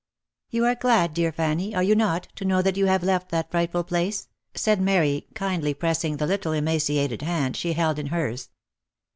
"You 0.49 0.65
are 0.65 0.73
glad, 0.73 1.13
dear 1.13 1.31
Fanny, 1.31 1.75
are 1.75 1.83
you 1.83 1.93
not, 1.93 2.27
to 2.37 2.43
know 2.43 2.63
that 2.63 2.75
you 2.75 2.87
have 2.87 3.03
left 3.03 3.29
that 3.29 3.51
frightful 3.51 3.83
place 3.83 4.23
V 4.53 4.57
said 4.57 4.81
Mary, 4.81 5.27
kindly 5.35 5.75
pressing 5.75 6.17
the 6.17 6.25
little 6.25 6.53
emaci 6.53 6.97
ated 6.97 7.21
hand 7.21 7.55
she 7.55 7.73
held 7.73 7.99
in 7.99 8.07
hers. 8.07 8.49